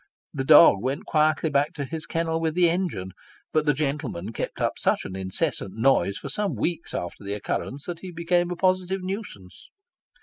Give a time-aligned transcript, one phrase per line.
[0.33, 3.11] The dog went quietly back to his kennel with the engine,
[3.53, 7.85] but the gentleman kept up such an incessant noise for some weeks after the occurrence,
[7.85, 9.69] that he became a positive nuisance.